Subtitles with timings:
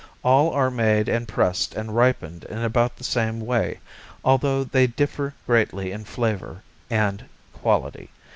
[0.23, 3.79] All are made and pressed and ripened in about the same way,
[4.25, 8.09] although they differ greatly in flavor and quality.